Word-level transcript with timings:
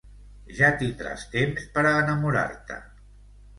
Ja 0.59 0.69
tindràs 0.79 1.27
temps 1.35 1.69
per 1.77 1.85
a 1.91 1.93
enamorar-te. 2.01 2.83